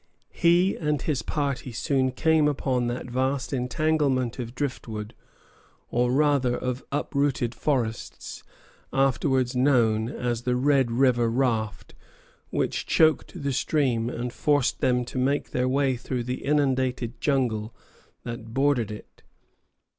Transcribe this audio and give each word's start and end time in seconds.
He 0.33 0.75
and 0.75 0.99
his 0.99 1.21
party 1.21 1.71
soon 1.71 2.09
came 2.09 2.47
upon 2.47 2.87
that 2.87 3.05
vast 3.07 3.53
entanglement 3.53 4.39
of 4.39 4.55
driftwood, 4.55 5.13
or 5.91 6.11
rather 6.11 6.57
of 6.57 6.83
uprooted 6.91 7.53
forests, 7.53 8.41
afterwards 8.91 9.55
known 9.55 10.09
as 10.09 10.41
the 10.41 10.55
Red 10.55 10.89
River 10.89 11.29
raft, 11.29 11.93
which 12.49 12.87
choked 12.87 13.43
the 13.43 13.53
stream 13.53 14.09
and 14.09 14.33
forced 14.33 14.79
them 14.81 15.05
to 15.05 15.19
make 15.19 15.51
their 15.51 15.69
way 15.69 15.97
through 15.97 16.23
the 16.23 16.45
inundated 16.45 17.21
jungle 17.21 17.71
that 18.23 18.55
bordered 18.55 18.89
it. 18.89 19.21